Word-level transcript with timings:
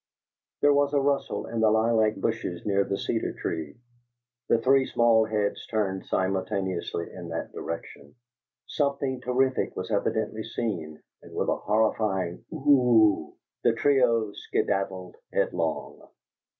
There 0.61 0.73
was 0.73 0.95
a 0.95 0.99
rustle 0.99 1.45
in 1.45 1.59
the 1.59 1.69
lilac 1.69 2.15
bushes 2.15 2.65
near 2.65 2.83
the 2.83 2.97
cedar 2.97 3.33
tree; 3.33 3.75
the 4.49 4.57
three 4.57 4.87
small 4.87 5.25
heads 5.25 5.67
turned 5.67 6.07
simultaneously 6.07 7.11
in 7.13 7.29
that 7.29 7.51
direction; 7.53 8.15
something 8.65 9.21
terrific 9.21 9.75
was 9.75 9.91
evidently 9.91 10.41
seen, 10.43 11.03
and 11.21 11.35
with 11.35 11.49
a 11.49 11.55
horrified 11.55 12.43
"OOOH!" 12.51 13.35
the 13.63 13.73
trio 13.73 14.31
skedaddled 14.33 15.17
headlong. 15.31 16.01